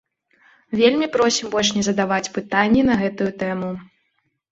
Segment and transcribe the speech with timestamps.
[0.79, 3.69] Вельмі просім больш не задаваць пытанні на гэтую тэму.